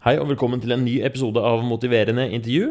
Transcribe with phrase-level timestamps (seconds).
[0.00, 2.70] Hei og velkommen til en ny episode av Motiverende intervju.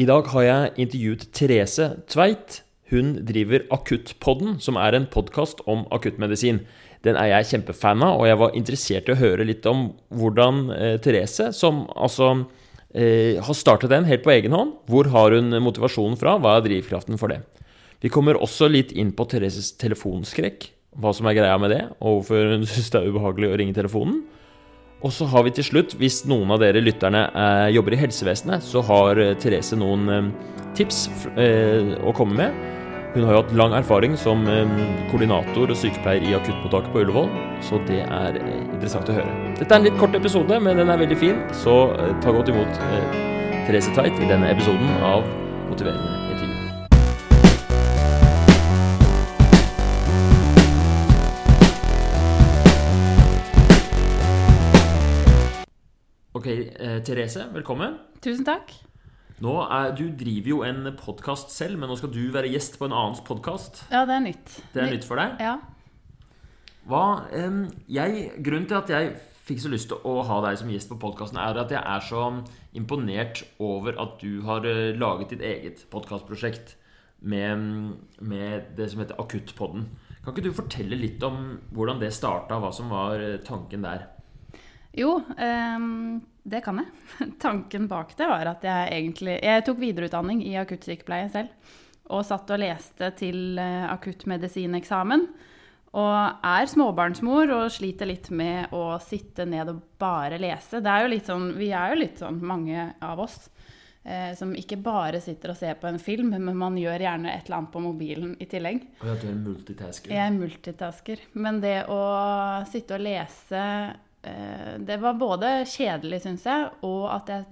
[0.00, 2.62] I dag har jeg intervjuet Therese Tveit.
[2.88, 6.62] Hun driver Akuttpodden, som er en podkast om akuttmedisin.
[7.04, 10.64] Den er jeg kjempefan av, og jeg var interessert i å høre litt om hvordan
[10.78, 12.30] eh, Therese, som altså
[12.96, 16.68] eh, har startet den helt på egen hånd, hvor har hun motivasjonen fra, hva er
[16.70, 17.42] drivkraften for det?
[18.00, 20.70] Vi kommer også litt inn på Thereses telefonskrekk,
[21.04, 23.76] hva som er greia med det, og hvorfor hun syns det er ubehagelig å ringe
[23.76, 24.22] telefonen.
[25.00, 28.64] Og så har vi til slutt, hvis noen av dere lytterne eh, jobber i helsevesenet,
[28.64, 30.28] så har eh, Therese noen eh,
[30.76, 31.06] tips
[32.04, 32.60] å komme med.
[33.10, 34.44] Hun har jo hatt lang erfaring som
[35.10, 37.26] koordinator og sykepleier i akuttmottaket på Ullevål,
[37.66, 39.34] så det er interessant å høre.
[39.58, 41.76] Dette er en litt kort episode, men den er veldig fin, så
[42.22, 42.80] ta godt imot
[43.66, 45.26] Therese Tveit i denne episoden av
[45.66, 46.19] Motiverende
[57.06, 57.98] Therese, velkommen.
[58.24, 58.72] Tusen takk.
[59.40, 62.88] Nå er, du driver jo en podkast selv, men nå skal du være gjest på
[62.88, 63.86] en annens podkast.
[63.88, 64.56] Ja, det er nytt.
[64.74, 65.40] Det er nytt for deg?
[65.40, 65.56] Ja.
[66.90, 67.04] Hva,
[67.88, 69.14] jeg, grunnen til at jeg
[69.48, 72.04] fikk så lyst til å ha deg som gjest på podkasten, er at jeg er
[72.04, 72.26] så
[72.76, 76.76] imponert over at du har eh, laget ditt eget podkastprosjekt
[77.20, 79.88] med, med det som heter Akuttpodden.
[80.20, 84.06] Kan ikke du fortelle litt om hvordan det starta, hva som var eh, tanken der?
[84.96, 87.30] Jo, ehm, det kan jeg.
[87.42, 91.76] Tanken bak det var at jeg egentlig Jeg tok videreutdanning i akuttsykepleie selv.
[92.10, 95.28] Og satt og leste til eh, akuttmedisineksamen.
[95.90, 100.82] Og er småbarnsmor og sliter litt med å sitte ned og bare lese.
[100.82, 103.48] Det er jo litt sånn, vi er jo litt sånn, mange av oss,
[104.06, 107.48] eh, som ikke bare sitter og ser på en film, men man gjør gjerne et
[107.48, 108.86] eller annet på mobilen i tillegg.
[109.02, 110.14] Og at du er multitasker.
[110.14, 111.26] Jeg er multitasker.
[111.34, 112.00] Men det å
[112.70, 113.64] sitte og lese
[114.20, 117.46] Det var både kjedelig, syns jeg, og at jeg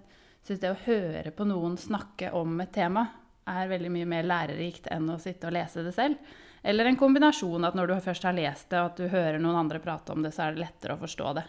[0.45, 3.07] syns det å høre på noen snakke om et tema
[3.49, 6.21] er veldig mye mer lærerikt enn å sitte og lese det selv.
[6.63, 9.61] Eller en kombinasjon at når du først har lest det, og at du hører noen
[9.63, 11.45] andre prate om det, så er det lettere å forstå det.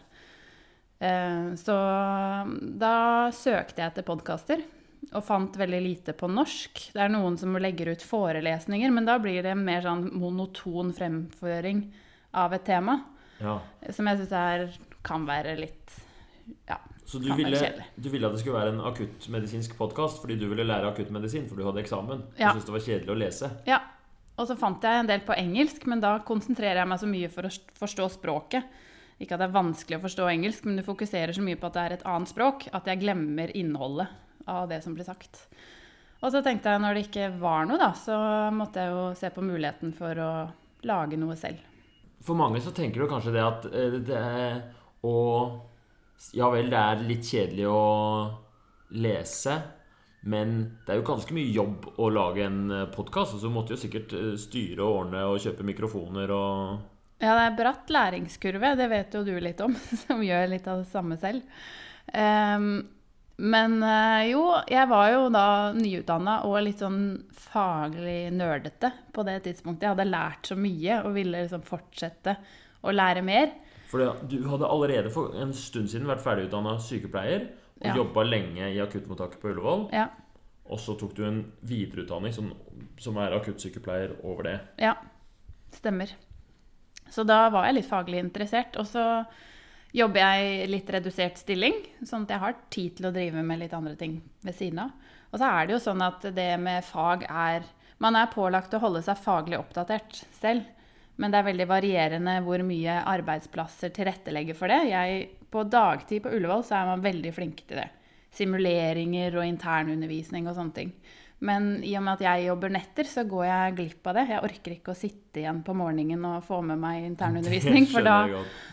[0.99, 1.77] Eh, Så
[2.79, 2.95] da
[3.35, 4.63] søkte jeg etter podkaster
[5.15, 6.91] og fant veldig lite på norsk.
[6.93, 11.87] Det er noen som legger ut forelesninger, men da blir det mer sånn monoton fremføring
[12.37, 12.99] av et tema.
[13.39, 13.61] Ja.
[13.95, 15.97] Som jeg syns kan være litt
[16.67, 16.79] Ja.
[17.05, 17.57] Så du ville,
[17.95, 21.57] du ville at det skulle være en akuttmedisinsk podkast fordi du ville lære akuttmedisin, for
[21.57, 22.21] du hadde eksamen?
[22.37, 22.51] Ja.
[22.51, 23.49] Du syntes det var kjedelig å lese?
[23.69, 23.79] ja.
[24.39, 27.27] Og så fant jeg en del på engelsk, men da konsentrerer jeg meg så mye
[27.33, 28.69] for å forstå språket.
[29.19, 31.75] Ikke at det er vanskelig å forstå engelsk, men du fokuserer så mye på at
[31.75, 34.07] det er et annet språk at jeg glemmer innholdet
[34.47, 35.41] av det som blir sagt.
[36.23, 38.15] Og så tenkte jeg når det ikke var noe, da, så
[38.55, 40.31] måtte jeg jo se på muligheten for å
[40.87, 41.59] lage noe selv.
[42.23, 44.57] For mange så tenker du kanskje det at eh, det er
[45.05, 45.17] å
[46.33, 47.83] Ja vel, det er litt kjedelig å
[48.99, 49.53] lese,
[50.27, 53.37] men det er jo ganske mye jobb å lage en podkast.
[53.37, 57.45] Så du måtte jo sikkert eh, styre og ordne og kjøpe mikrofoner og Ja, det
[57.45, 61.15] er bratt læringskurve, det vet jo du litt om, som gjør litt av det samme
[61.21, 61.47] selv.
[62.11, 62.81] Um,
[63.39, 69.37] men eh, jo, jeg var jo da nyutdanna og litt sånn faglig nerdete på det
[69.45, 69.85] tidspunktet.
[69.85, 72.35] Jeg hadde lært så mye og ville liksom fortsette
[72.83, 73.53] å lære mer.
[73.89, 73.97] For
[74.29, 77.47] du hadde allerede for en stund siden vært ferdigutdanna sykepleier
[77.79, 77.95] og Ja.
[77.95, 79.87] jobba lenge i akuttmottaket på Ullevål.
[79.93, 80.07] Ja,
[80.69, 82.51] Og så tok du en videreutdanning som,
[83.01, 84.59] som er akuttsykepleier over det.
[84.77, 84.93] ja
[85.71, 86.11] stemmer.
[87.09, 88.77] Så da var jeg litt faglig interessert.
[88.77, 89.25] Og så
[89.93, 91.73] jobber jeg i litt redusert stilling,
[92.05, 94.91] sånn at jeg har tid til å drive med litt andre ting ved siden av.
[95.33, 97.63] Og så er det jo sånn at det med fag er
[98.01, 100.63] Man er pålagt å holde seg faglig oppdatert selv.
[101.19, 104.81] Men det er veldig varierende hvor mye arbeidsplasser tilrettelegger for det.
[104.91, 107.89] Jeg, på dagtid på Ullevål så er man veldig flinke til det.
[108.35, 110.93] Simuleringer og internundervisning og sånne ting.
[111.43, 114.25] Men i og med at jeg jobber netter, så går jeg glipp av det.
[114.31, 118.17] Jeg orker ikke å sitte igjen på morgenen og få med meg internundervisning, for da.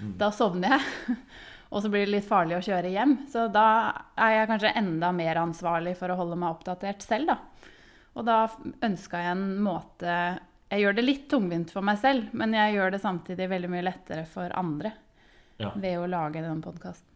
[0.02, 0.16] Mm.
[0.18, 1.20] da sovner jeg.
[1.74, 3.16] Og så blir det litt farlig å kjøre hjem.
[3.30, 3.68] Så da
[4.22, 7.72] er jeg kanskje enda mer ansvarlig for å holde meg oppdatert selv, da.
[8.16, 8.36] Og da
[8.86, 10.12] ønska jeg en måte
[10.70, 13.84] Jeg gjør det litt tungvint for meg selv, men jeg gjør det samtidig veldig mye
[13.86, 14.92] lettere for andre
[15.62, 15.70] Ja.
[15.74, 17.06] ved å lage denne podkasten.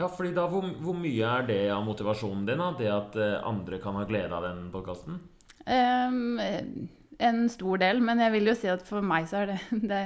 [0.00, 2.58] Ja, fordi da, hvor, hvor mye er det av motivasjonen din?
[2.62, 2.70] da?
[2.78, 5.18] Det at eh, andre kan ha glede av den podkasten?
[5.66, 6.40] Um,
[7.20, 9.58] en stor del, men jeg vil jo si at for meg så er det,
[9.92, 10.00] det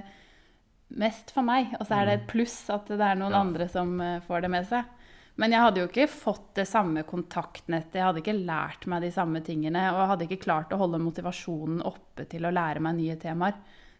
[0.98, 1.76] mest for meg.
[1.78, 3.44] Og så er det et pluss at det er noen Ja.
[3.44, 4.90] andre som eh, får det med seg.
[5.36, 9.10] Men jeg hadde jo ikke fått det samme kontaktnettet, jeg hadde ikke lært meg de
[9.10, 12.94] samme tingene, og jeg hadde ikke klart å holde motivasjonen oppe til å lære meg
[13.00, 13.56] nye temaer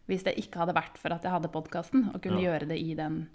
[0.07, 2.51] hvis det ikke hadde vært for at jeg hadde podkasten og kunne Ja.
[2.53, 3.29] gjøre det i den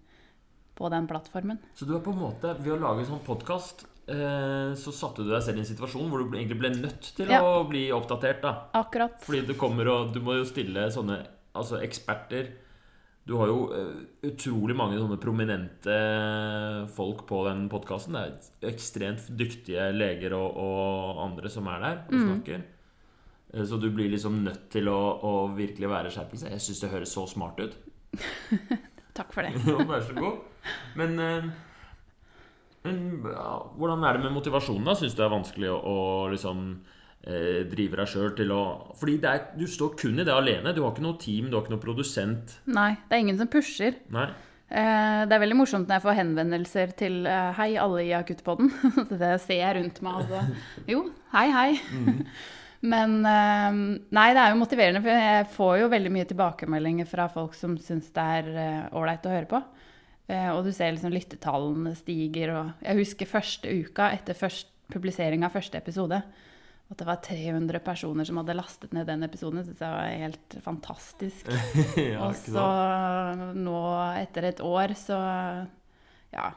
[0.77, 1.57] på den plattformen.
[1.75, 5.17] Så du er på en måte, ved å lage en sånn podkast, eh, så satte
[5.25, 7.41] du deg selv i en situasjon hvor du egentlig ble nødt til Ja.
[7.41, 8.67] å bli oppdatert, da.
[8.75, 9.19] Akkurat.
[9.19, 12.53] Fordi du kommer og Du må jo stille sånne altså eksperter.
[13.29, 13.89] Du har jo eh,
[14.25, 15.95] utrolig mange sånne prominente
[16.95, 18.15] folk på den podkasten.
[18.17, 22.63] Det er ekstremt dyktige leger og, og andre som er der og snakker.
[23.53, 26.49] Eh, Så du blir liksom nødt til å, å virkelig være skjerpelse.
[26.55, 27.77] Jeg syns det høres så smart ut.
[29.19, 29.53] Takk for det.
[29.93, 30.41] Vær så god.
[30.97, 31.49] Men, eh,
[32.87, 32.99] men
[33.29, 34.89] ja, hvordan er det med motivasjonen?
[34.89, 34.97] da?
[34.97, 35.99] Syns du det er vanskelig å, å
[36.33, 36.65] liksom
[37.27, 38.62] eh, drive deg sjøl til å
[39.00, 40.74] Fordi det er, du står kun i det alene.
[40.75, 42.60] Du har ikke noe team, du har ikke noe produsent.
[42.69, 43.98] Nei, det er ingen som pusher.
[44.13, 44.30] Nei.
[44.69, 48.69] Eh, Det er veldig morsomt når jeg får henvendelser til eh, Hei, alle i akuttpodden.
[49.21, 50.21] Det ser jeg rundt meg.
[50.21, 50.63] Altså.
[50.88, 51.69] Jo, hei, hei.
[52.94, 53.80] Men eh,
[54.16, 57.74] Nei, det er jo motiverende, for jeg får jo veldig mye tilbakemeldinger fra folk som
[57.81, 59.60] syns det er ålreit å høre på.
[60.30, 65.56] Og du ser liksom lyttetallene stiger, og jeg husker første uka etter først, publisering av
[65.56, 66.19] første episode.
[66.89, 69.59] At det var 300 personer som hadde lastet ned den episoden.
[69.62, 71.51] Det synes jeg var helt fantastisk.
[72.00, 72.63] ja, Og så
[73.53, 73.81] nå,
[74.18, 75.19] etter et år, så
[76.33, 76.50] Ja.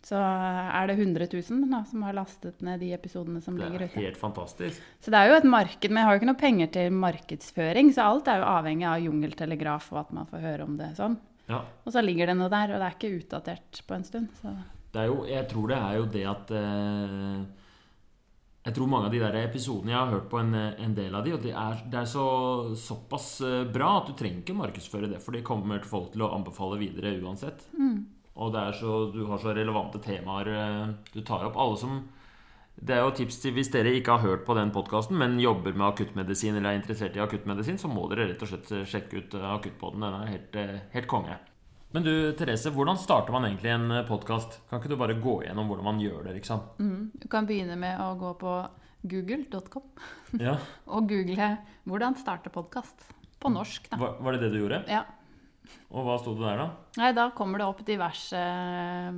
[0.00, 3.90] Så er det 100 000 da, som har lastet ned de episodene som ligger ute.
[3.92, 4.80] Det er helt fantastisk.
[4.98, 7.90] Så det er jo et marked, men jeg har jo ikke noe penger til markedsføring,
[7.92, 11.18] så alt er jo avhengig av jungeltelegraf og at man får høre om det sånn.
[11.50, 11.60] Ja.
[11.84, 14.32] Og så ligger det noe der, og det er ikke utdatert på en stund.
[14.40, 14.54] Så
[14.94, 17.40] Det er jo, jeg tror det er jo det at eh,
[18.60, 21.24] Jeg tror mange av de der episodene jeg har hørt på en, en del av
[21.24, 22.24] de, og det er, det er så,
[22.76, 26.32] såpass eh, bra at du trenger ikke markedsføre det, for det kommer folk til å
[26.36, 27.64] anbefale videre uansett.
[28.36, 31.56] Og det er så, du har så relevante temaer eh, du tar opp.
[31.56, 32.02] Alle som
[32.80, 35.72] Det er jo tips til hvis dere ikke har hørt på den podkasten, men jobber
[35.72, 39.40] med akuttmedisin eller er interessert i akuttmedisin, så må dere rett og slett sjekke ut
[39.40, 40.04] akuttpoden.
[40.04, 41.40] Den er helt, eh, helt konge.
[41.90, 44.60] Men du, Therese, hvordan starter man egentlig en podkast?
[44.70, 46.60] Kan ikke du bare gå gjennom hvordan man gjør det, liksom?
[46.78, 47.00] mm.
[47.18, 48.52] du kan begynne med å gå på
[49.10, 49.88] google.com
[50.38, 50.54] Ja,
[50.94, 51.48] og google
[51.88, 53.08] 'Hvordan starte podkast'
[53.40, 53.98] på norsk, da.
[53.98, 54.84] Var, var det det du gjorde?
[54.86, 55.02] Ja.
[55.90, 56.68] Og hva sto det der, da?
[57.00, 58.38] Nei, da kommer det opp diverse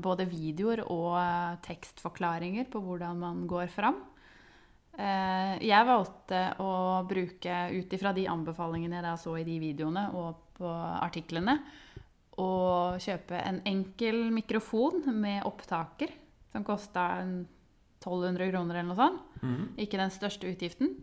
[0.01, 4.01] både videoer og eh, tekstforklaringer på hvordan man går fram.
[4.97, 6.73] Eh, Jeg valgte å
[7.09, 11.59] bruke, ut ifra de anbefalingene jeg da så i de videoene og på artiklene,
[12.40, 16.11] å kjøpe en enkel mikrofon med opptaker,
[16.52, 17.23] som kosta
[18.02, 19.43] 1200 kroner eller noe sånt.
[19.43, 19.64] Mm.
[19.84, 20.94] Ikke den største utgiften.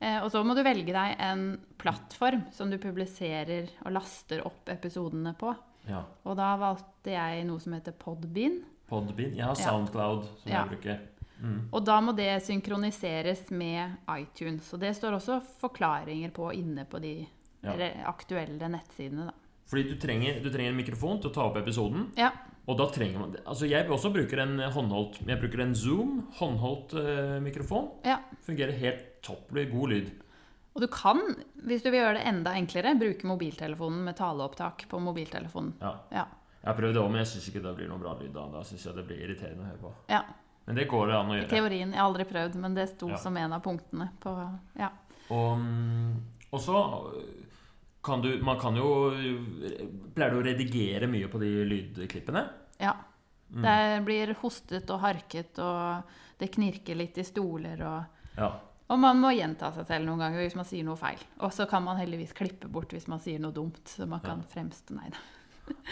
[0.00, 1.44] Eh, og så må du velge deg en
[1.80, 5.52] plattform som du publiserer og laster opp episodene på.
[5.88, 6.04] Ja.
[6.28, 8.60] Og da valgte jeg noe som heter Podbean.
[8.88, 9.34] Podbean.
[9.34, 9.64] Jeg har Ja.
[9.64, 10.64] Soundcloud, som Ja.
[10.64, 11.00] jeg bruker.
[11.40, 11.68] Mm.
[11.72, 14.72] Og da må det synkroniseres med iTunes.
[14.74, 17.26] Og det står også forklaringer på inne på de
[17.62, 17.72] Ja.
[18.06, 19.26] aktuelle nettsidene.
[19.26, 19.32] Da.
[19.68, 22.06] Fordi du trenger, du trenger en mikrofon til å ta opp episoden.
[22.16, 22.30] Ja.
[22.68, 26.94] Og da trenger man Altså jeg også bruker en håndholdt Jeg bruker en Zoom håndholdt
[26.96, 27.90] uh, mikrofon.
[28.04, 28.18] ja.
[28.44, 29.46] Fungerer helt topp.
[29.52, 30.10] Blir god lyd.
[30.74, 31.18] Og du kan,
[31.66, 35.72] hvis du vil gjøre det enda enklere, bruke mobiltelefonen med taleopptak på mobiltelefonen.
[35.80, 35.94] Ja.
[36.12, 36.26] Ja.
[36.62, 38.44] Jeg har prøvd det òg, men jeg syns ikke det blir noe bra lyd da.
[38.52, 39.94] Da syns jeg det blir irriterende å høre på.
[40.12, 40.22] ja.
[40.68, 41.48] Men det går det an å I gjøre.
[41.48, 41.92] teorien.
[41.94, 43.16] Jeg har aldri prøvd, men det sto Ja.
[43.16, 44.32] som en av punktene på
[44.76, 44.90] Ja.
[45.30, 46.14] Og, mm,
[46.52, 46.74] og så
[48.08, 48.88] kan du Man kan jo
[50.16, 52.46] Pleier du å redigere mye på de lydklippene?
[52.82, 52.96] ja.
[53.48, 53.62] Mm.
[53.64, 56.02] Det blir hostet og harket, og
[56.36, 58.50] det knirker litt i stoler og Ja.
[58.88, 61.20] Og man må gjenta seg selv noen ganger hvis man sier noe feil.
[61.44, 63.82] Og så kan man heldigvis klippe bort hvis man sier noe dumt.
[63.88, 65.18] Så man kan fremstå Nei da.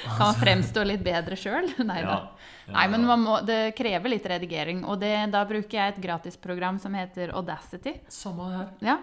[0.05, 1.69] Kan man fremstå litt bedre sjøl?
[1.91, 2.13] Nei da.
[2.13, 2.21] Ja.
[2.67, 2.73] Ja.
[2.77, 4.85] Nei, men man må, det krever litt redigering.
[4.89, 7.99] Og det, da bruker jeg et gratisprogram som heter Audacity.
[8.09, 8.73] Samme her.
[8.85, 8.97] Ja.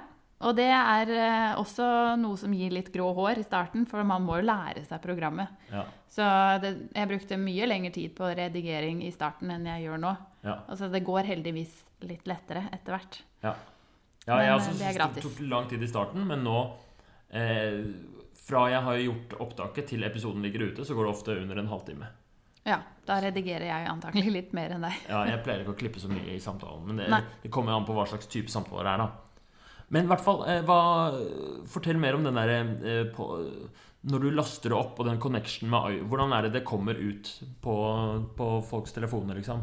[0.44, 1.86] Og det er eh, også
[2.20, 5.52] noe som gir litt grå hår i starten, for man må jo lære seg programmet.
[5.72, 5.86] Ja.
[6.12, 6.26] Så
[6.64, 10.16] det, jeg brukte mye lengre tid på redigering i starten enn jeg gjør nå.
[10.44, 10.58] Ja.
[10.68, 13.22] Altså det går heldigvis litt lettere etter hvert.
[13.46, 13.54] Ja,
[14.28, 16.58] ja jeg eh, også det er synes det tok lang tid i starten, men nå
[17.32, 17.80] eh,
[18.44, 21.72] Fra jeg har gjort opptaket til episoden ligger ute, så går det ofte under en
[21.72, 22.10] halvtime.
[22.68, 24.96] Ja, da redigerer jeg antagelig litt mer enn deg.
[25.08, 27.88] Ja, jeg pleier ikke å klippe så mye i samtalen, men det, det kommer an
[27.88, 29.33] på hva slags type samtaler det er, da.
[29.94, 30.78] Men i hvert fall, eh, hva,
[31.70, 33.24] fortell mer om den derre eh,
[34.10, 36.98] Når du laster det opp, og den connection med i- Hvordan er det det kommer
[36.98, 37.30] ut
[37.64, 37.76] på,
[38.36, 39.62] på folks telefoner, liksom?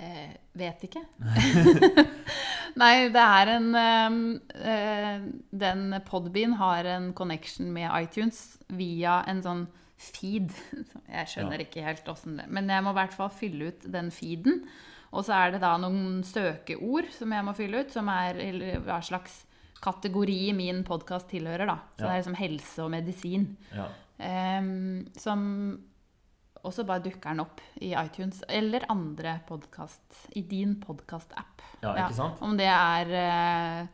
[0.00, 1.02] Eh, vet ikke.
[2.80, 4.20] Nei, det er en ehm,
[4.54, 9.64] eh, Den Podbean har en connection med iTunes via en sånn
[10.00, 10.54] feed.
[11.10, 11.66] Jeg skjønner Ja.
[11.66, 14.62] ikke helt åssen det Men jeg må i hvert fall fylle ut den feeden.
[15.12, 18.38] Og så er det da noen søkeord som jeg må fylle ut, som er
[18.84, 19.40] hva slags
[19.82, 21.66] kategori min podkast tilhører.
[21.66, 21.78] da.
[21.96, 22.06] Så Ja.
[22.06, 23.56] det er liksom helse og medisin.
[23.74, 23.88] Ja.
[24.60, 25.80] Um, som
[26.62, 31.62] og så bare dukker den opp i iTunes eller andre podkast I din podkast-app.
[31.82, 32.42] Ja, ikke sant?
[32.44, 33.86] Om det er eh,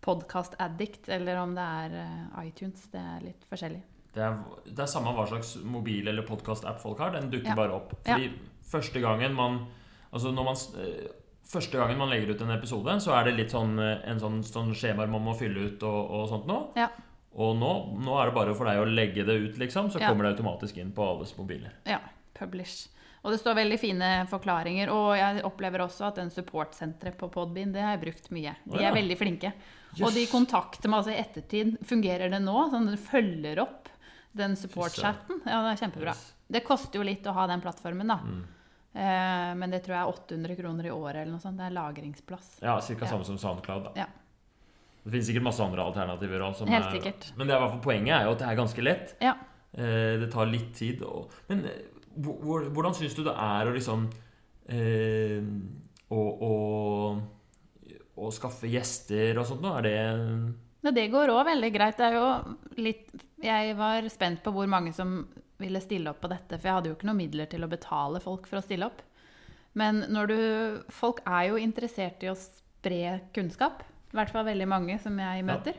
[0.00, 2.86] Podcast Addict eller om det er eh, iTunes.
[2.90, 3.82] Det er litt forskjellig.
[4.14, 7.12] Det er, det er samme hva slags mobil- eller podkast-app folk har.
[7.12, 7.92] Den dukker bare opp.
[8.06, 8.32] Fordi
[8.64, 9.66] første gangen man
[10.12, 11.08] Altså når man eh,
[11.48, 14.42] Første gangen man legger ut en episode, så er det litt sånn eh, en sånn,
[14.44, 16.66] sånn skjemaer man må fylle ut og, og sånt noe.
[16.76, 16.90] Ja.
[17.40, 17.70] Og nå,
[18.04, 19.88] nå er det bare for deg å legge det ut, liksom.
[19.88, 20.10] Så Ja.
[20.10, 21.72] kommer det automatisk inn på alles mobiler.
[21.88, 22.02] Ja,
[22.36, 22.90] publish.
[23.24, 24.92] Og det står veldig fine forklaringer.
[24.92, 28.54] Og jeg opplever også at den supportsenteret på Podbean, det har jeg brukt mye.
[28.68, 28.94] De er ja.
[28.94, 29.52] veldig flinke.
[30.02, 31.78] Og de kontakter meg altså i ettertid.
[31.88, 32.56] Fungerer det nå?
[32.72, 33.88] Sånn at du følger opp
[34.38, 35.42] den support-chatten?
[35.48, 36.14] Ja, det er kjempebra.
[36.14, 36.34] Yes.
[36.48, 38.20] Det koster jo litt å ha den plattformen, da.
[38.22, 38.44] Mm.
[38.94, 41.58] Eh, men det tror jeg er 800 kroner i året eller noe sånt.
[41.60, 42.48] Det er lagringsplass.
[42.62, 42.94] Ja, Ca.
[43.00, 43.06] Ja.
[43.12, 43.84] samme som SoundCloud.
[43.84, 43.92] da.
[43.96, 44.06] Ja.
[45.04, 46.58] Det finnes sikkert masse andre alternativer òg.
[46.68, 47.28] Helt sikkert.
[47.36, 49.14] Men det er i hvert fall poenget er jo at det er ganske lett.
[49.24, 49.34] Ja.
[49.74, 51.02] Eh, det tar litt tid.
[51.02, 51.82] Og, men eh,
[52.18, 54.08] hvor- hvor- hvordan syns du det er å liksom
[54.68, 55.42] eh,
[56.10, 56.52] å, å,
[58.18, 59.76] å skaffe gjester og sånt nå?
[59.78, 59.94] Er det
[60.84, 61.96] Ja, det går òg veldig greit.
[61.98, 63.08] Det er jo litt
[63.42, 65.26] Jeg var spent på hvor mange som
[65.58, 68.22] ville stille opp på dette, for jeg hadde jo ikke noen midler til å betale
[68.22, 69.02] folk for å stille opp.
[69.78, 70.40] Men når du
[70.94, 73.82] Folk er jo interessert i å spre kunnskap.
[74.08, 75.76] I hvert fall veldig mange som jeg møter.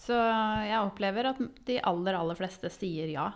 [0.00, 3.28] Så jeg opplever at de aller, aller fleste sier ja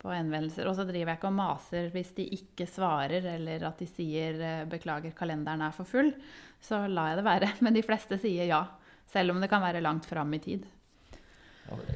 [0.00, 0.68] på henvendelser.
[0.68, 4.40] Og så driver jeg ikke og maser hvis de ikke svarer, eller at de sier
[4.40, 6.12] eh, 'beklager, kalenderen er for full'.
[6.60, 7.50] Så lar jeg det være.
[7.64, 8.64] Men de fleste sier ja.
[9.10, 10.66] Selv om det kan være langt fram i tid.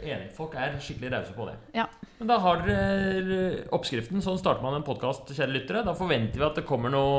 [0.04, 0.30] Enig.
[0.36, 1.56] Folk er skikkelig rause på det.
[1.76, 1.88] Ja.
[2.18, 3.38] Men da har dere
[3.74, 4.22] oppskriften.
[4.24, 5.84] Sånn starter man en podkast, kjære lyttere.
[5.86, 7.16] Da forventer vi at det kommer noe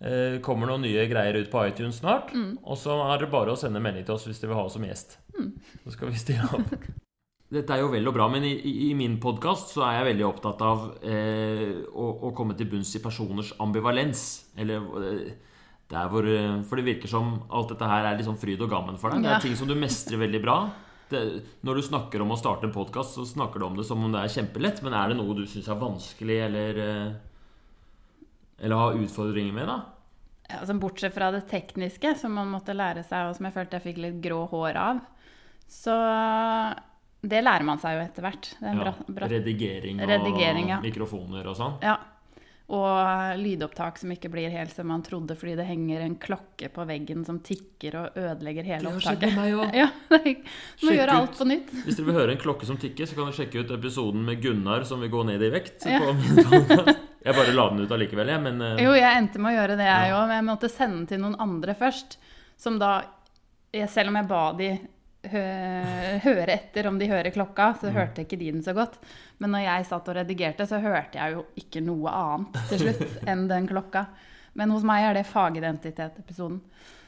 [0.00, 2.34] eh, kommer noen nye greier ut på iTunes snart.
[2.34, 2.58] Mm.
[2.62, 4.76] Og så er det bare å sende melding til oss hvis dere vil ha oss
[4.78, 5.18] som gjest.
[5.84, 6.76] Så skal vi stille opp.
[7.54, 8.54] Dette er jo vel og bra, men i,
[8.88, 12.94] i, min podkast så er jeg veldig opptatt av eh, å, å komme til bunns
[12.96, 14.24] i personers ambivalens.
[14.58, 15.28] Eller eh,
[15.92, 18.98] der hvor eh, For det virker som alt dette her er sånn fryd og gammen
[18.98, 19.22] for deg.
[19.22, 20.58] Det er ting som du mestrer veldig bra.
[21.10, 21.20] Det,
[21.66, 24.12] når du snakker om å starte en podkast, så snakker du om det som om
[24.14, 24.80] det er kjempelett.
[24.84, 27.12] Men er det noe du syns er vanskelig, eller eh,
[28.64, 29.80] Eller har utfordringer med, da?
[30.48, 33.78] Ja, altså bortsett fra det tekniske, som man måtte lære seg, og som jeg følte
[33.78, 35.04] jeg fikk litt grå hår av,
[35.70, 35.94] så
[37.24, 38.50] Det lærer man seg jo etter hvert.
[38.60, 40.80] Er Ja, bra, bra, redigering og Redigering, ja.
[40.84, 41.78] mikrofoner og sånn.
[41.82, 41.96] ja.
[42.72, 46.86] Og lydopptak som ikke blir helt som man trodde, fordi det henger en klokke på
[46.88, 49.34] veggen som tikker og ødelegger hele opptaket.
[49.36, 49.74] meg òg.
[49.82, 50.46] Ja, meg må
[50.80, 51.74] Sjekk gjøre jeg alt på nytt.
[51.84, 54.40] Hvis dere vil høre en klokke som tikker, så kan dere sjekke ut episoden med
[54.40, 55.84] Gunnar som vil gå ned i vekt.
[55.84, 56.00] Ja.
[56.00, 56.14] På.
[57.24, 59.76] Jeg bare la den ut allikevel, jeg, men eh, Jo, jeg endte med å gjøre
[59.80, 60.18] det, jeg Ja.
[60.28, 62.18] men jeg måtte sende den til noen andre først.
[62.60, 62.90] Som da
[63.88, 64.66] Selv om jeg ba de
[65.32, 67.94] høre etter om de hører klokka, så Mm.
[67.96, 68.98] hørte ikke de den så godt.
[69.38, 73.18] Men når jeg satt og redigerte, så hørte jeg jo ikke noe annet til slutt
[73.30, 74.06] enn den klokka.
[74.54, 76.60] Men hos meg er det fagidentitet-episoden.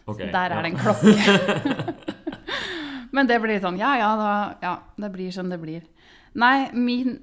[0.07, 0.59] Okay, Så der ja.
[0.59, 1.97] er det en klokke.
[3.17, 4.33] Men det blir sånn Ja, ja, da,
[4.63, 5.83] ja, det blir som det blir.
[6.37, 7.17] Nei, min,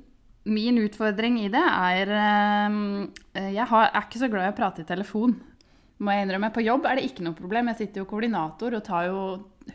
[0.49, 4.81] min utfordring i det er eh, Jeg har, er ikke så glad i å prate
[4.83, 5.35] i telefon.
[6.03, 6.49] Må jeg innrømme.
[6.55, 7.69] På jobb er det ikke noe problem.
[7.71, 9.19] Jeg sitter jo koordinator og tar jo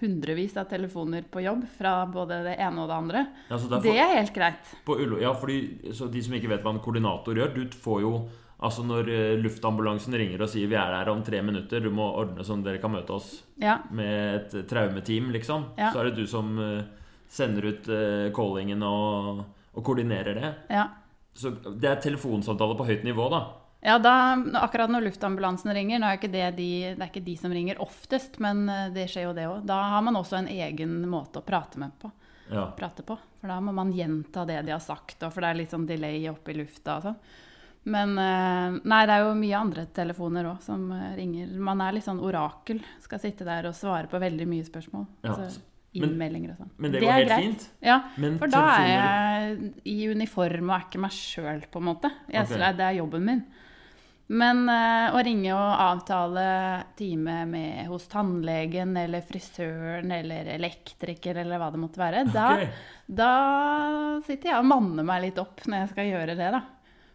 [0.01, 3.23] hundrevis av telefoner på jobb fra både det ene og det andre.
[3.49, 4.75] Ja, derfor, Det er helt greit.
[4.85, 5.59] på Ullevål, ja, fordi,
[5.93, 8.29] så de som ikke vet hva en koordinator gjør, du får jo
[8.61, 12.03] Altså Når eh, luftambulansen ringer og sier 'vi er her om tre minutter', du må
[12.19, 13.79] ordne sånn dere kan møte oss Ja.
[13.93, 15.67] med et traumeteam, liksom.
[15.79, 15.93] Ja.
[15.93, 16.83] Så er det du som eh,
[17.29, 19.45] sender ut eh, callingen og,
[19.77, 20.55] og koordinerer det.
[20.71, 20.89] ja.
[21.35, 23.47] Så det er telefonsamtale på høyt nivå, da.
[23.81, 24.13] Ja, da,
[24.59, 27.79] akkurat når luftambulansen ringer, nå er ikke det, de, det er ikke de som ringer
[27.83, 29.61] oftest, men eh, det skjer jo det òg.
[29.69, 32.11] Da har man også en egen måte å prate, med på,
[32.51, 32.65] Ja.
[32.79, 33.19] prate på.
[33.39, 36.27] For da må man gjenta det de har sagt, for det er litt sånn delay
[36.31, 37.21] oppe i lufta og sånn.
[37.89, 41.55] Men eh, nei, det er jo mye andre telefoner òg som eh, ringer.
[41.63, 42.83] Man er litt sånn orakel.
[43.01, 45.07] Skal sitte der og svare på veldig mye spørsmål.
[45.23, 45.63] Ja, Altså,
[45.99, 46.73] Innmeldinger og sånn.
[46.77, 47.63] Men det, går helt fint.
[47.83, 51.87] Ja, Men for da er jeg i uniform og er ikke meg sjøl, på en
[51.89, 52.11] måte.
[52.29, 52.75] Jeg, okay.
[52.77, 53.41] Det er jobben min.
[54.29, 56.43] Men eh, å ringe og avtale
[56.99, 62.83] time med, hos tannlegen eller frisøren eller elektriker eller hva det måtte være, da, Ok.
[63.21, 63.31] da
[64.27, 66.61] sitter jeg og manner meg litt opp når jeg skal gjøre det, da.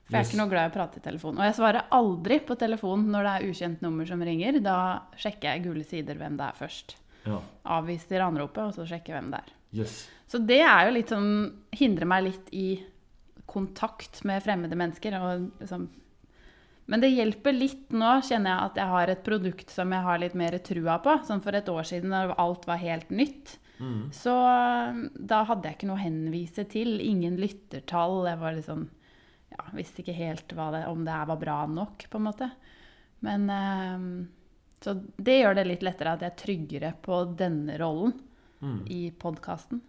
[0.04, 1.38] For jeg er ikke noe glad i å prate i telefon.
[1.40, 4.58] Og jeg svarer aldri på telefon når det er ukjent nummer som ringer.
[4.66, 4.78] Da
[5.16, 6.98] sjekker jeg gule sider hvem det er først.
[7.24, 7.38] Ja.
[7.78, 9.54] Avviser anropet, og så sjekker hvem det er.
[9.80, 9.94] Yes.
[10.28, 11.32] Så det er jo litt sånn
[11.78, 12.68] Hindrer meg litt i
[13.50, 15.16] kontakt med fremmede mennesker.
[15.22, 15.88] Og liksom
[16.86, 20.20] Men det hjelper litt nå, kjenner jeg, at jeg har et produkt som jeg har
[20.20, 21.14] litt mer trua på.
[21.28, 23.58] Sånn for et år siden da alt var helt nytt.
[23.80, 24.10] Mm.
[24.14, 24.34] Så
[25.16, 26.98] da hadde jeg ikke noe å henvise til.
[27.02, 28.26] Ingen lyttertall.
[28.28, 28.84] Jeg var liksom
[29.54, 32.50] ja, visste ikke helt det, om det her var bra nok, på en måte.
[33.24, 34.06] Men eh,
[34.84, 38.14] Så det gjør det litt lettere at jeg er tryggere på denne rollen
[38.64, 38.86] Mm.
[38.88, 39.82] i podkasten.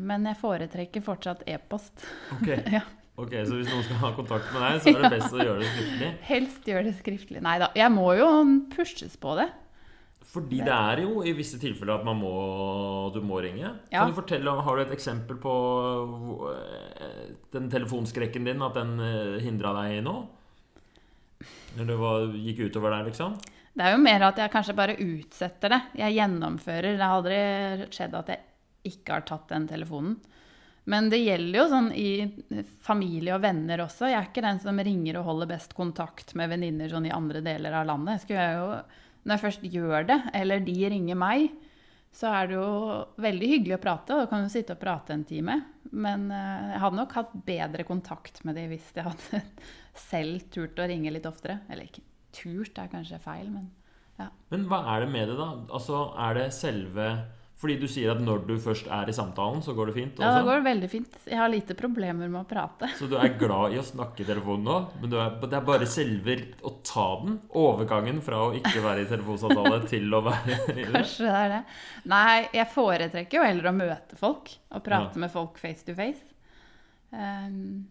[0.00, 2.06] Men jeg foretrekker fortsatt e-post.
[2.32, 2.46] Ok.
[2.72, 2.80] Ja.
[3.16, 5.60] Ok, så hvis noen skal ha kontakt med deg, så er det best å gjøre
[5.62, 6.10] det skriftlig?
[6.32, 7.42] Helst gjør det skriftlig.
[7.44, 8.28] Nei da, jeg må jo
[8.74, 9.48] pushes på det.
[10.26, 12.32] Fordi det er jo i visse tilfeller at man må,
[13.14, 13.68] du må ringe.
[13.92, 14.02] Ja.
[14.02, 15.52] Kan du fortelle, Har du et eksempel på
[16.50, 18.98] eh, den telefonskrekken din, at den
[19.44, 20.16] hindra deg nå?
[21.76, 23.36] Eller var, gikk utover deg, liksom?
[23.76, 25.80] Det er jo mer at jeg kanskje bare utsetter det.
[26.00, 26.96] Jeg gjennomfører.
[26.96, 27.40] Det har aldri
[27.92, 30.16] skjedd at jeg ikke har tatt den telefonen.
[30.86, 32.10] Men det gjelder jo sånn i
[32.86, 34.06] familie og venner også.
[34.06, 37.42] Jeg er ikke den som ringer og holder best kontakt med venninner sånn i andre
[37.42, 38.22] deler av landet.
[38.22, 38.68] Skulle jeg jo,
[39.26, 41.48] når jeg først gjør det, eller de ringer meg,
[42.16, 42.68] så er det jo
[43.20, 45.58] veldig hyggelig å prate, og da kan du sitte og prate en time.
[45.90, 49.42] Men eh, jeg hadde nok hatt bedre kontakt med de hvis jeg hadde
[50.08, 51.60] selv turt å ringe litt oftere.
[51.68, 53.68] Eller ikke turt, er kanskje feil, men
[54.54, 55.50] Men hva er det med det, da?
[55.66, 57.10] Altså, er det selve
[57.56, 60.18] Fordi du sier at når du først er i samtalen, så går det fint?
[60.18, 60.26] Også.
[60.28, 61.14] Ja, det går veldig fint.
[61.24, 62.90] Jeg har lite problemer med å prate.
[62.98, 64.74] Så du er glad i å snakke i telefonen nå?
[65.00, 66.36] Men du er, det er bare selve
[66.68, 67.38] å ta den?
[67.56, 70.86] Overgangen fra å ikke være i telefonsamtale til å være i det?
[70.98, 71.62] Kanskje det er det.
[72.12, 75.24] Nei, jeg foretrekker jo heller å møte folk og prate Ja.
[75.24, 76.20] med folk face to face.
[77.16, 77.86] Ehm,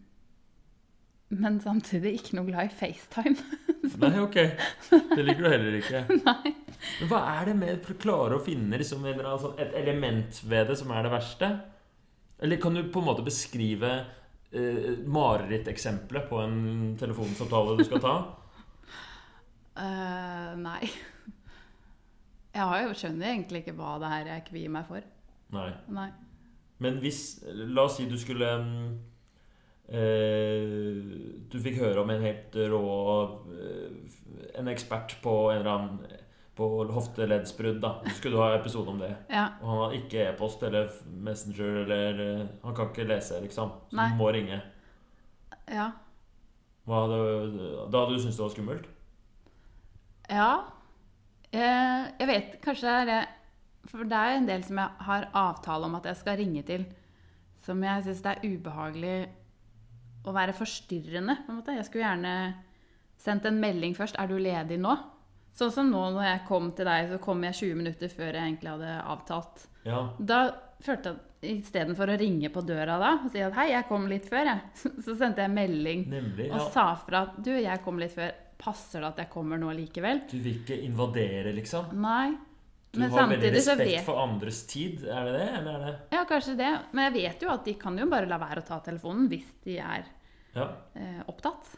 [1.28, 3.36] men samtidig ikke noe glad i FaceTime.
[4.02, 4.36] Nei, ok.
[4.90, 6.02] Det liker du heller ikke.
[6.26, 6.52] Nei.
[7.00, 9.06] Men hva er det med å klare å finne liksom,
[9.42, 11.50] sånn- et element ved det som er det verste?
[12.38, 13.90] Eller kan du på en måte beskrive
[14.52, 16.58] eh, mareritteksempelet på en
[17.00, 18.14] telefonsamtale du skal ta?
[19.80, 20.82] uh, nei.
[22.56, 25.04] Jeg har jo skjønner egentlig ikke hva det er jeg kvier meg for.
[25.56, 25.68] Nei.
[25.92, 26.08] Nei.
[26.84, 27.40] Men hvis
[27.72, 28.88] La oss si du skulle mm,
[29.86, 32.86] Du fikk høre om en helt rå
[33.54, 34.14] eh,
[34.58, 36.16] En ekspert på en eller annen
[36.58, 37.92] På hofteleddsbrudd, da.
[38.08, 39.12] Så skulle du ha episode om det.
[39.30, 39.44] Ja.
[39.60, 43.76] Og han har ikke e-post eller Messenger eller eh, Han kan ikke lese, liksom.
[43.90, 44.08] Så Nei.
[44.10, 44.58] du må ringe.
[45.70, 45.90] Ja.
[46.86, 47.22] Hadde,
[47.90, 48.90] da hadde du syntes det var skummelt?
[50.30, 50.50] Ja.
[51.52, 53.22] Eh, jeg vet Kanskje det er det
[53.90, 56.86] For det er en del som jeg har avtale om at jeg skal ringe til,
[57.62, 59.18] som jeg syns det er ubehagelig
[60.26, 61.36] å være forstyrrende.
[61.46, 61.76] på en måte.
[61.76, 62.54] Jeg skulle gjerne
[63.18, 64.16] sendt en melding først.
[64.18, 64.96] 'Er du ledig nå?'
[65.56, 68.42] Sånn som nå når jeg kom til deg, så kom jeg 20 minutter før jeg
[68.44, 69.66] egentlig hadde avtalt.
[69.86, 70.10] Ja.
[70.20, 70.50] Da
[70.84, 74.28] følte jeg istedenfor å ringe på døra da og si at 'hei, jeg kom litt
[74.28, 74.60] før', jeg,
[75.04, 76.50] så sendte jeg melding Nemlig.
[76.52, 78.34] og sa fra at 'du, jeg kom litt før'.
[78.58, 80.22] Passer det at jeg kommer nå likevel?
[80.30, 81.90] Du vil ikke invadere, liksom?
[82.00, 82.34] Nei.
[82.96, 85.02] Du Men har veldig respekt vet for andres tid.
[85.04, 86.70] Er det det, eller er det Ja, kanskje det.
[86.96, 89.50] Men jeg vet jo at de kan jo bare la være å ta telefonen hvis
[89.66, 90.06] de er
[90.56, 90.70] Ja.
[90.96, 91.74] eh, opptatt.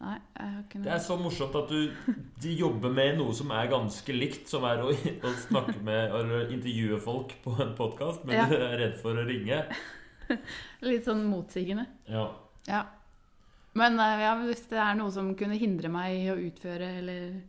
[0.00, 0.14] Nei,
[0.62, 4.46] ikke Det er så morsomt at du de jobber med noe som er ganske likt,
[4.48, 4.94] som er å,
[5.28, 8.46] å snakke med eller intervjue folk på en podkast, men Ja.
[8.48, 9.60] du er redd for å ringe.
[10.88, 11.84] Litt sånn motsigende.
[12.08, 12.30] Ja.
[12.66, 12.86] Ja.
[13.76, 17.42] Men eh, ja, hvis det er noe som kunne hindre meg i å utføre eller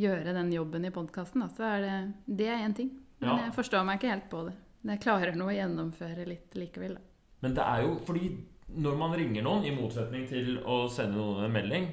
[0.00, 2.90] gjøre den jobben i podkasten, så er det Det er én ting.
[3.20, 3.36] Men Ja.
[3.46, 4.54] jeg forstår meg ikke helt på det.
[4.82, 6.94] Men jeg klarer nå å gjennomføre litt likevel.
[6.94, 7.00] Da.
[7.42, 8.30] Men det er jo fordi
[8.76, 11.88] når man ringer noen, i motsetning til å sende noen en melding,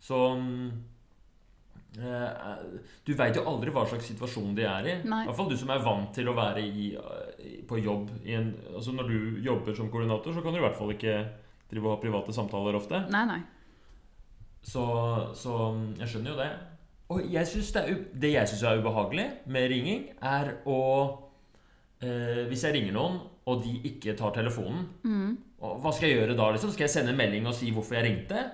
[0.00, 0.70] så mm,
[1.98, 2.56] eh,
[3.04, 4.94] Du veit jo aldri hva slags situasjon de er i.
[5.08, 5.24] Nei.
[5.24, 6.96] I hvert fall du som er vant til å være i,
[7.44, 10.62] i- på jobb i en Altså Når du jobber som koordinator, så kan du i
[10.62, 11.28] hvert fall ikke
[11.70, 13.04] drive og ha private samtaler ofte.
[13.10, 13.40] Nei, nei.
[14.62, 14.82] Så,
[15.34, 15.52] så
[15.98, 16.50] jeg skjønner jo det.
[17.10, 20.76] Og jeg synes det, er, det jeg syns er ubehagelig med ringing, er å
[22.02, 23.20] eh, Hvis jeg ringer noen,
[23.50, 25.36] og de ikke tar telefonen, Mm.
[25.60, 26.50] hva skal jeg gjøre da?
[26.54, 26.70] liksom?
[26.72, 28.44] Skal jeg sende en melding og si hvorfor jeg ringte?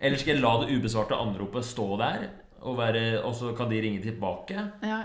[0.00, 2.28] Eller skal jeg la det ubesvarte anropet stå der,
[2.60, 4.70] og, være, og så kan de ringe tilbake?
[4.82, 5.04] Ja,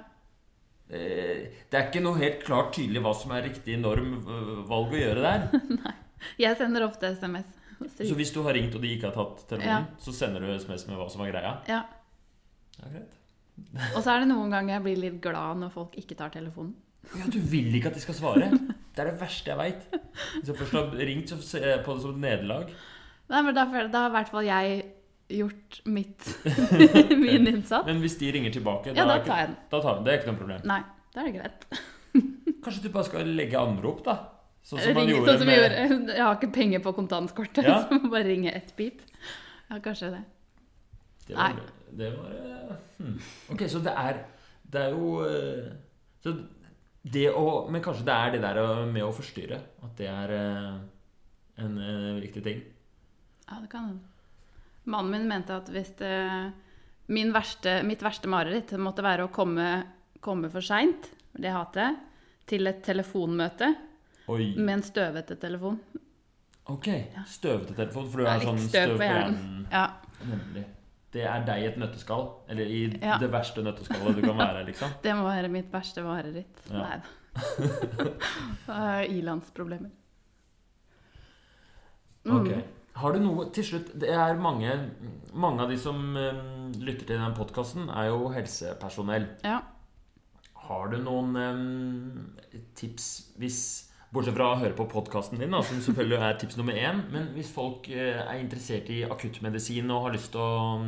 [0.90, 5.22] Eh, det er ikke noe helt klart tydelig hva som er riktig normvalg å gjøre
[5.22, 5.44] der.
[5.84, 5.92] Nei.
[6.42, 7.46] jeg sender ofte SMS.
[7.94, 10.00] Så hvis du har ringt og de ikke har tatt telefonen, Ja.
[10.02, 11.52] så sender du SMS med hva som er greia?
[11.70, 11.84] Ja.
[12.80, 13.16] Ja, greit.
[13.96, 16.76] Og så er det noen ganger jeg blir litt glad når folk ikke tar telefonen.
[17.16, 18.50] Ja, du vil ikke at de skal svare.
[19.00, 19.84] Det er det verste jeg veit.
[20.42, 22.72] Hvis jeg først har ringt, så ser jeg på det som et nederlag.
[23.32, 23.64] Nei, men da,
[23.94, 24.80] da har i hvert fall jeg
[25.38, 26.26] gjort mitt
[27.22, 27.86] min innsats.
[27.88, 29.56] Men hvis de ringer tilbake, Ja, da, da tar jeg den.
[29.72, 30.04] da tar den.
[30.08, 30.66] Det er ikke noe problem.
[30.68, 30.80] Nei,
[31.16, 31.70] da er det greit.
[32.66, 34.18] Kanskje du bare skal legge anrop, da?
[34.68, 36.18] Sånn som man gjorde sånn som med gjorde.
[36.18, 37.78] Jeg har ikke penger på kontantkortet, Ja.
[37.88, 39.00] så må bare ringe ett pip.
[39.70, 40.24] Ja, kanskje det.
[41.30, 41.60] Det var,
[41.92, 43.20] det var eh, hmm.
[43.54, 44.24] Ok, så det er
[44.66, 45.68] Det er jo eh,
[46.24, 46.34] Så
[47.10, 49.60] det å Men kanskje det er det der med å forstyrre.
[49.86, 50.74] At det er eh,
[51.64, 51.78] en
[52.20, 52.60] viktig ting.
[53.46, 54.10] Ja, det kan hende.
[54.90, 56.12] Mannen min mente at hvis det,
[57.14, 59.68] min verste, mitt verste mareritt måtte være å komme,
[60.24, 61.98] komme for seint, det hater jeg,
[62.50, 63.74] til et telefonmøte
[64.30, 64.54] Oi.
[64.58, 65.80] med en støvete telefon.
[66.70, 66.90] Ok.
[67.30, 69.64] Støvete telefon, for du er er sånn støv på hjernen.
[69.72, 69.86] Ja.
[70.26, 70.66] Nemlig.
[71.14, 72.28] Det er deg i et nøtteskall.
[72.50, 73.18] Eller i Ja.
[73.18, 74.92] det verste nøtteskallet du kan være, liksom.
[75.04, 76.66] Det må være mitt verste mareritt.
[76.70, 76.84] Ja.
[76.84, 77.16] Nei da.
[78.74, 79.90] Er ilandsproblemer.
[82.26, 82.36] Mm.
[82.36, 82.52] Ok.
[83.00, 84.74] Har du noe til slutt Det er mange
[85.32, 89.28] Mange av de som um, lytter til den podkasten, er jo helsepersonell.
[89.46, 89.60] Ja.
[90.70, 92.34] Har du noen um,
[92.78, 93.08] tips
[93.40, 93.62] hvis
[94.10, 97.04] Bortsett fra å høre på podkasten din, da, som selvfølgelig er tips nummer én.
[97.14, 100.80] Men hvis folk eh, er interessert i akuttmedisin og har lyst til å,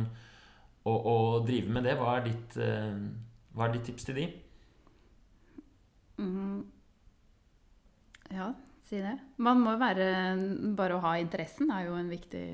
[0.90, 1.14] å, å
[1.46, 2.96] drive med det, hva er ditt, eh,
[3.54, 4.26] hva er ditt tips til de?
[6.18, 6.58] Mm.
[8.34, 8.48] Ja,
[8.90, 9.14] si det.
[9.42, 10.10] Man må være
[10.76, 12.46] Bare å ha interessen er jo en viktig,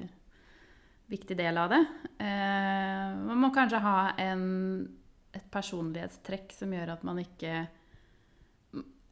[1.08, 1.80] viktig del av det.
[2.20, 4.44] Eh, man må kanskje ha en,
[5.32, 7.64] et personlighetstrekk som gjør at man ikke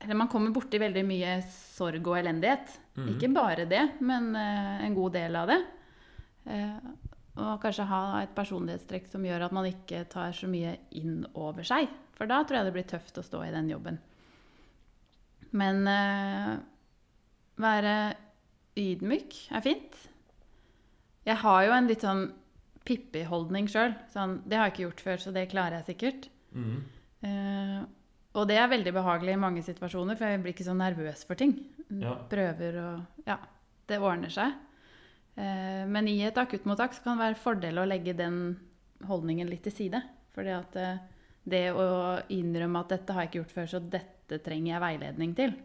[0.01, 2.75] Eller man kommer borti veldig mye sorg og elendighet.
[2.97, 3.09] Mm.
[3.15, 5.61] Ikke bare det, men uh, en god del av det.
[6.47, 6.91] Uh,
[7.37, 11.67] og kanskje ha et personlighetstrekk som gjør at man ikke tar så mye inn over
[11.67, 11.89] seg.
[12.17, 13.99] For da tror jeg det blir tøft å stå i den jobben.
[15.57, 16.55] Men uh,
[17.61, 17.97] være
[18.77, 20.01] ydmyk er fint.
[21.27, 22.29] Jeg har jo en litt sånn
[22.87, 23.97] Pippi-holdning sjøl.
[24.13, 26.29] Sånn, det har jeg ikke gjort før, så det klarer jeg sikkert.
[26.55, 26.85] Mhm.
[28.37, 31.39] Og det er veldig behagelig i mange situasjoner, for jeg blir ikke så nervøs for
[31.41, 31.55] ting.
[31.89, 32.17] Ja.
[32.31, 33.39] Prøver og Ja,
[33.89, 34.57] det ordner seg.
[35.37, 38.41] Eh, men i et akuttmottak så kan det være fordel å legge den
[39.09, 40.03] holdningen litt til side.
[40.37, 41.01] Fordi at eh,
[41.47, 45.35] det å innrømme at 'dette har jeg ikke gjort før, så dette trenger jeg veiledning
[45.39, 45.57] til',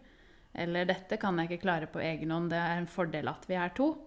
[0.54, 3.56] eller 'dette kan jeg ikke klare på egen hånd, det er en fordel at vi
[3.56, 3.98] er to',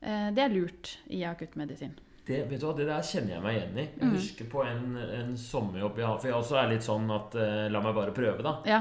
[0.00, 1.98] eh, det er lurt i akuttmedisin.
[2.30, 3.84] Det, vet du hva, det der kjenner jeg meg igjen i.
[3.90, 4.14] Jeg mm.
[4.14, 4.84] husker på en,
[5.18, 6.18] en sommerjobb jeg har.
[6.22, 8.52] For jeg også er litt sånn at eh, la meg bare prøve, da.
[8.70, 8.80] Ja.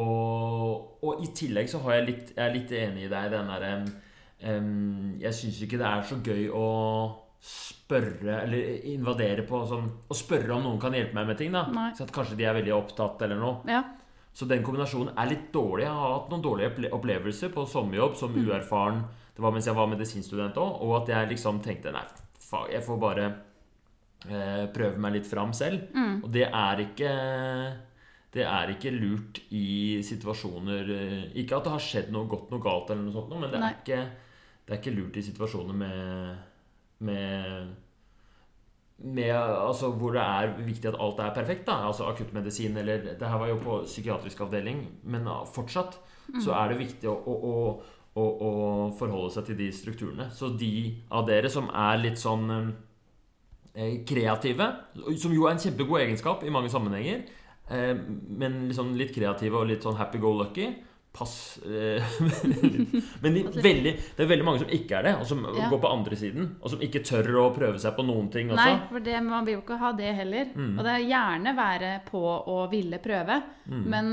[0.00, 3.30] Og, og i tillegg så har jeg litt, jeg er litt enig i deg i
[3.30, 3.68] den derre
[4.42, 6.64] um, Jeg syns ikke det er så gøy å
[7.44, 11.66] spørre eller invadere på sånn Å spørre om noen kan hjelpe meg med ting, da.
[11.70, 11.92] Nei.
[11.94, 13.60] Så at kanskje de er veldig opptatt eller noe.
[13.70, 13.84] ja.
[14.34, 15.84] Så den kombinasjonen er litt dårlig.
[15.84, 18.48] Jeg har hatt noen dårlige opplevelser på sommerjobb som Mm.
[18.48, 19.04] uerfaren.
[19.36, 20.82] Det var mens jeg var medisinstudent òg.
[20.82, 22.02] Og at jeg liksom tenkte nei,
[22.70, 23.26] jeg får bare
[24.28, 25.88] eh, prøve meg litt fram selv.
[25.94, 26.22] Mm.
[26.22, 27.12] Og det er ikke
[28.34, 32.62] Det er ikke lurt i situasjoner eh, Ikke at det har skjedd noe godt noe
[32.62, 34.00] galt, eller noe sånt, men det er, ikke,
[34.66, 36.36] det er ikke lurt i situasjoner med,
[37.06, 37.74] med
[39.04, 41.66] med, altså, hvor det er viktig at alt er perfekt.
[41.66, 41.80] Da.
[41.88, 45.98] Altså akuttmedisin eller Det her var jo på psykiatrisk avdeling, men ah, fortsatt
[46.40, 47.56] så er det viktig å, å, å,
[48.14, 48.50] å, å
[48.98, 50.28] forholde seg til de strukturene.
[50.32, 52.46] Så de av dere som er litt sånn
[53.74, 54.68] eh, kreative,
[55.18, 57.24] som jo er en kjempegod egenskap i mange sammenhenger,
[57.70, 57.94] eh,
[58.38, 60.70] men liksom litt kreative og litt sånn happy go lucky
[61.14, 62.02] Pass eh,
[63.22, 65.68] Men de, veldig, det er veldig mange som ikke er det, og som Ja.
[65.70, 66.48] går på andre siden.
[66.58, 68.64] Og som ikke tør å prøve seg på noen ting også.
[68.64, 70.50] Nei, for det, man vil jo ikke ha det heller.
[70.58, 70.72] Mm.
[70.74, 73.36] Og det er gjerne være på å ville prøve,
[73.70, 73.84] Mm.
[73.94, 74.10] men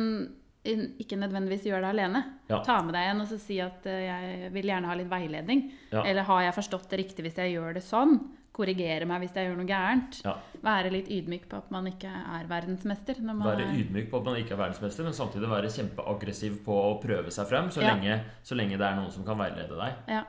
[0.62, 2.22] ikke nødvendigvis gjør det alene.
[2.50, 2.60] Ja.
[2.66, 5.64] Ta med deg en og så si at eh, jeg vil gjerne ha litt veiledning.
[5.90, 6.04] Ja.
[6.06, 8.20] Eller har jeg forstått det riktig hvis jeg gjør det sånn?
[8.52, 10.20] Korrigere meg hvis jeg gjør noe gærent.
[10.28, 10.36] Ja.
[10.62, 13.24] Være litt ydmyk på at man ikke er verdensmester.
[13.24, 16.94] Være er, ydmyk på at man ikke er verdensmester, men samtidig være kjempeaggressiv på å
[17.02, 20.06] prøve seg frem, så, lenge, så lenge det er noen som kan veilede deg.
[20.20, 20.28] ja.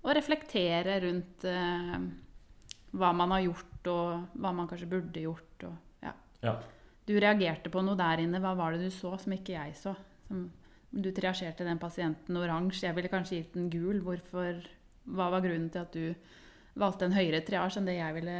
[0.00, 1.98] Og reflektere rundt uh,
[2.96, 5.66] hva man har gjort, og hva man kanskje burde gjort.
[5.68, 6.14] Og, ja.
[7.10, 7.14] Ja.
[7.14, 8.40] Du reagerte på noe der inne.
[8.42, 9.94] Hva var det du så som ikke jeg så?
[10.28, 10.48] Som,
[10.90, 12.86] du triasjerte den pasienten oransje.
[12.88, 14.00] Jeg ville kanskje gitt den gul.
[14.04, 14.60] Hvorfor,
[15.10, 16.14] hva var grunnen til at du
[16.80, 18.36] valgte en høyere triasj enn det jeg ville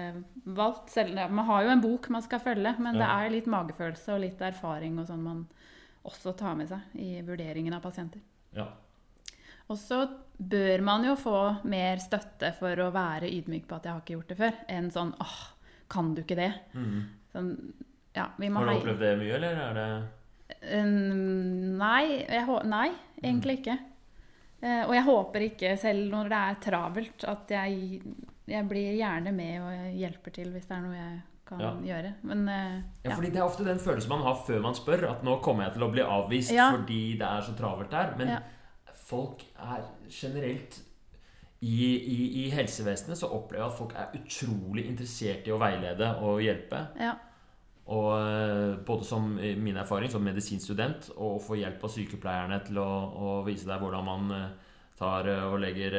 [0.58, 0.92] valgt?
[0.94, 4.22] Selv, man har jo en bok man skal følge, men det er litt magefølelse og
[4.24, 5.42] litt erfaring og sånn man
[6.06, 8.22] også tar med seg i vurderingen av pasienter.
[8.56, 8.70] Ja.
[9.70, 10.00] Og så
[10.40, 11.36] bør man jo få
[11.70, 14.90] mer støtte for å være ydmyk på at jeg har ikke gjort det før, enn
[14.94, 15.38] sånn åh,
[15.92, 16.50] kan du ikke det?
[16.74, 17.00] Mhm.
[17.30, 17.52] Sånn,
[18.16, 19.88] ja, Har du opplevd det mye, eller er det
[21.78, 22.26] nei,
[22.68, 22.88] nei,
[23.22, 23.78] egentlig ikke.
[24.60, 28.00] Eh, og jeg håper ikke, selv når det er travelt, at jeg,
[28.50, 31.70] jeg blir gjerne med og hjelper til hvis det er noe jeg kan Ja.
[31.82, 32.12] gjøre.
[32.22, 33.14] Men eh, Ja, ja.
[33.16, 35.72] fordi Det er ofte den følelsen man har før man spør, at nå kommer jeg
[35.78, 36.70] til å bli avvist Ja.
[36.76, 38.14] fordi det er så travelt der.
[38.18, 38.36] Men
[38.94, 40.82] folk er generelt
[41.62, 46.14] i, i, I helsevesenet så opplever jeg at folk er utrolig interessert i å veilede
[46.22, 46.86] og hjelpe.
[47.00, 47.14] ja.
[47.90, 52.88] Og eh, både som min erfaring som medisinstudent, å få hjelp av sykepleierne til å,
[53.10, 54.44] å vise deg hvordan man eh,
[55.00, 55.96] tar eh, og legger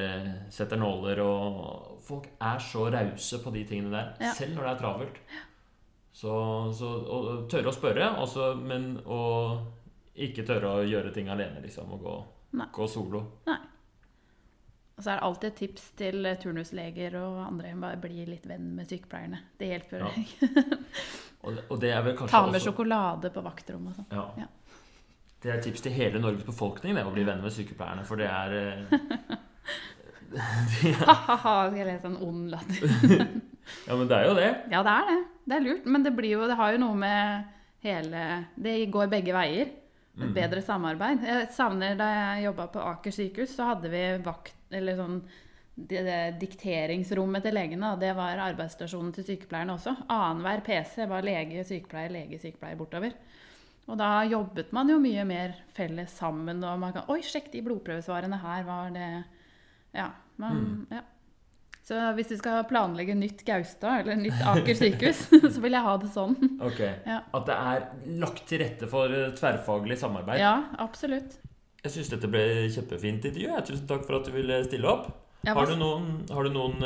[0.53, 4.31] Setter nåler og Folk er så rause på de tingene der, Ja.
[4.37, 5.19] selv når det er travelt.
[6.13, 6.31] Så,
[6.75, 9.19] så og, og tørre å spørre, også, men å
[10.21, 11.91] ikke tørre å gjøre ting alene, liksom.
[11.95, 12.15] Og gå,
[12.59, 12.67] Nei.
[12.75, 13.21] gå solo.
[15.01, 17.71] Og så er det alltid et tips til eh, turnusleger og andre.
[17.81, 19.39] Bare bli litt venn med sykepleierne.
[19.57, 20.03] Det hjelper.
[20.05, 20.11] Ja.
[21.41, 24.11] Og, det- og det er vel kanskje Ta med også sjokolade på vaktrommet og sånn.
[24.13, 24.25] ja.
[24.43, 24.49] Ja.
[25.41, 28.03] Det er et tips til hele Norges befolkning, det å bli venn med sykepleierne.
[28.05, 28.93] For det er eh,
[31.01, 33.25] Ha-ha-ha, skal jeg lese en ond latter.
[33.87, 34.51] Ja, men det er jo det.
[34.71, 35.17] Ja, det er det.
[35.49, 35.89] Det er lurt.
[35.89, 37.49] Men det, blir jo, det har jo noe med
[37.81, 38.21] hele
[38.61, 39.73] Det går begge veier.
[40.21, 41.23] Et bedre samarbeid.
[41.25, 45.21] Jeg savner Da jeg jobba på Aker sykehus, så hadde vi vakt Eller sånn
[45.75, 47.93] det, det dikteringsrommet til legene.
[48.01, 49.95] Det var arbeidsstasjonen til sykepleierne også.
[50.11, 53.15] Annenhver PC var lege, sykepleier, lege, sykepleier bortover.
[53.89, 56.61] Og da jobbet man jo mye mer felles sammen.
[56.63, 58.67] Og man kan Oi, sjekk de blodprøvesvarene her.
[58.67, 59.07] Var det
[59.97, 60.11] Ja.
[60.41, 61.01] Man, ja.
[61.85, 65.95] Så hvis du skal planlegge nytt Gaustad eller nytt Aker sykehus, så vil jeg ha
[66.01, 66.37] det sånn.
[66.63, 66.79] Ok.
[66.81, 67.21] Ja.
[67.35, 67.87] At det er
[68.21, 70.41] lagt til rette for tverrfaglig samarbeid.
[70.41, 71.39] Ja, absolutt.
[71.81, 73.55] Jeg syns dette ble kjempefint intervju.
[73.65, 75.07] Tusen takk for at du ville stille opp.
[75.41, 76.83] Ja, Har du noen, har du noen,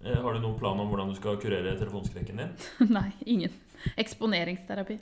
[0.00, 2.54] eh, har du noen plan om hvordan du skal kurere telefonskrekken din?
[2.96, 3.52] Nei, ingen.
[4.00, 4.96] Eksponeringsterapi.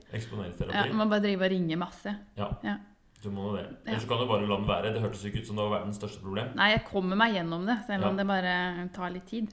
[0.73, 2.17] Ja, man bare driver og ringer masse.
[2.41, 2.49] Ja.
[2.67, 2.79] Ja.
[3.23, 3.67] Du må det.
[3.85, 3.93] Ja.
[3.93, 4.91] Ellers så kan du bare la den være.
[4.95, 6.51] Det hørtes ikke ut som det var verdens største problem.
[6.57, 8.23] Nei, jeg kommer meg gjennom det, selv om Ja.
[8.23, 9.53] det bare tar litt tid.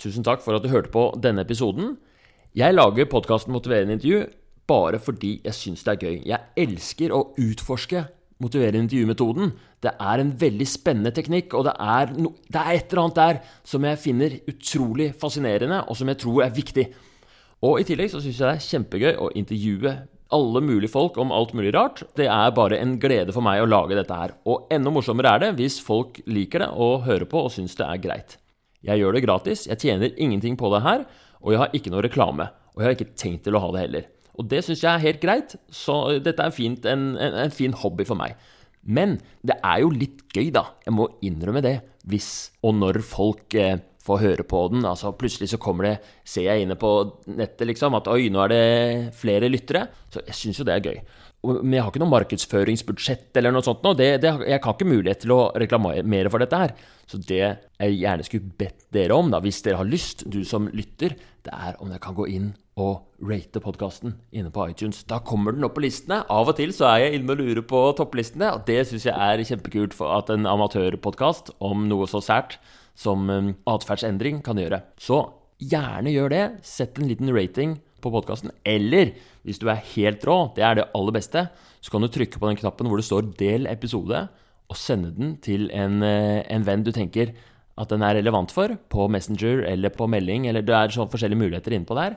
[0.00, 1.96] Tusen takk for at du hørte på denne episoden.
[2.56, 4.24] Jeg lager podkasten Motiverende intervju
[4.66, 6.16] bare fordi jeg syns det er gøy.
[6.26, 8.08] Jeg elsker å utforske
[8.42, 9.52] motiverende intervjumetoden.
[9.82, 13.20] Det er en veldig spennende teknikk, og det er, no, det er et eller annet
[13.20, 16.86] der som jeg finner utrolig fascinerende, og som jeg tror er viktig.
[17.64, 19.94] Og i tillegg så syns jeg det er kjempegøy å intervjue
[20.36, 22.02] alle mulige folk om alt mulig rart.
[22.18, 24.34] Det er bare en glede for meg å lage dette her.
[24.44, 27.86] Og enda morsommere er det hvis folk liker det og hører på og syns det
[27.86, 28.36] er greit.
[28.86, 31.06] Jeg gjør det gratis, jeg tjener ingenting på det her,
[31.40, 32.50] og jeg har ikke noe reklame.
[32.74, 34.10] Og jeg har ikke tenkt til å ha det heller.
[34.36, 37.74] Og det syns jeg er helt greit, så dette er fint, en, en, en fin
[37.76, 38.36] hobby for meg.
[38.86, 40.68] Men det er jo litt gøy, da.
[40.86, 41.80] Jeg må innrømme det.
[42.06, 42.30] Hvis
[42.62, 44.86] og når folk eh, får høre på den.
[44.86, 45.94] Altså Plutselig så kommer det,
[46.26, 46.92] ser jeg inne på
[47.34, 48.64] nettet liksom, at oi, nå er det
[49.18, 49.86] flere lyttere.
[50.12, 51.00] Så jeg syns jo det er gøy.
[51.46, 53.92] Men jeg har ikke noe markedsføringsbudsjett eller noe sånt nå.
[53.98, 56.76] Det, det, jeg har ikke mulighet til å reklamere for dette her.
[57.06, 60.70] Så det jeg gjerne skulle bedt dere om, da, hvis dere har lyst, du som
[60.74, 61.14] lytter,
[61.46, 65.00] det er om dere kan gå inn og rate podkasten inne på iTunes.
[65.08, 66.20] Da kommer den opp på listene.
[66.28, 69.16] Av og til så er jeg inne og lurer på topplistene, og det syns jeg
[69.16, 72.58] er kjempekult for at en amatørpodkast om noe så sært
[72.96, 74.82] som um, atferdsendring kan gjøre.
[75.00, 75.22] Så
[75.56, 76.44] gjerne gjør det.
[76.68, 78.52] Sett en liten rating på podkasten.
[78.68, 79.14] Eller
[79.48, 81.48] hvis du er helt rå, det er det aller beste,
[81.80, 84.28] så kan du trykke på den knappen hvor det står 'del episode',
[84.68, 87.32] og sende den til en, eh, en venn du tenker
[87.78, 91.38] at den er relevant for, på Messenger eller på melding, eller det er sånn forskjellige
[91.38, 92.16] muligheter innpå der.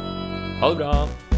[0.61, 1.30] Ha det bra!